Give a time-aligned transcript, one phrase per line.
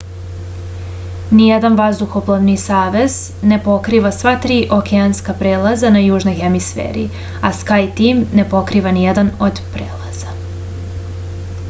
[1.39, 3.17] ниједан ваздухопловни савез
[3.51, 7.05] не покрива сва 3 океанска прелаза на јужној хемисфери
[7.51, 10.33] а скајтим не покрива ниједан од прелаза